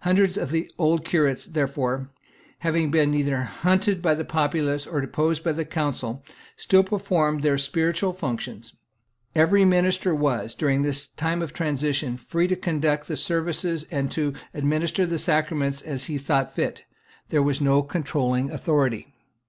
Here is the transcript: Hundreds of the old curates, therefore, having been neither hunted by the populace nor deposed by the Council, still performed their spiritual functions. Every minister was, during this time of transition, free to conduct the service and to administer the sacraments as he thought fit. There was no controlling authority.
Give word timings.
Hundreds 0.00 0.36
of 0.36 0.50
the 0.50 0.68
old 0.76 1.04
curates, 1.04 1.46
therefore, 1.46 2.10
having 2.62 2.90
been 2.90 3.12
neither 3.12 3.42
hunted 3.42 4.02
by 4.02 4.12
the 4.12 4.24
populace 4.24 4.86
nor 4.86 5.00
deposed 5.00 5.44
by 5.44 5.52
the 5.52 5.64
Council, 5.64 6.24
still 6.56 6.82
performed 6.82 7.44
their 7.44 7.56
spiritual 7.56 8.12
functions. 8.12 8.74
Every 9.36 9.64
minister 9.64 10.12
was, 10.16 10.56
during 10.56 10.82
this 10.82 11.06
time 11.06 11.42
of 11.42 11.52
transition, 11.52 12.16
free 12.16 12.48
to 12.48 12.56
conduct 12.56 13.06
the 13.06 13.16
service 13.16 13.64
and 13.92 14.10
to 14.10 14.32
administer 14.52 15.06
the 15.06 15.16
sacraments 15.16 15.80
as 15.80 16.06
he 16.06 16.18
thought 16.18 16.56
fit. 16.56 16.82
There 17.28 17.40
was 17.40 17.60
no 17.60 17.82
controlling 17.84 18.50
authority. 18.50 19.14